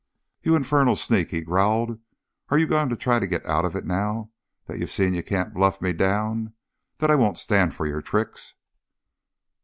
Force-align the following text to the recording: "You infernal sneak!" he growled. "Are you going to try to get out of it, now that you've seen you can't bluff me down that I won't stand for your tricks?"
"You 0.41 0.55
infernal 0.55 0.95
sneak!" 0.95 1.29
he 1.29 1.41
growled. 1.41 1.99
"Are 2.49 2.57
you 2.57 2.65
going 2.65 2.89
to 2.89 2.95
try 2.95 3.19
to 3.19 3.27
get 3.27 3.45
out 3.45 3.65
of 3.65 3.75
it, 3.75 3.85
now 3.85 4.31
that 4.65 4.79
you've 4.79 4.89
seen 4.89 5.13
you 5.13 5.21
can't 5.21 5.53
bluff 5.53 5.79
me 5.79 5.93
down 5.93 6.53
that 6.97 7.11
I 7.11 7.15
won't 7.15 7.37
stand 7.37 7.75
for 7.75 7.85
your 7.85 8.01
tricks?" 8.01 8.55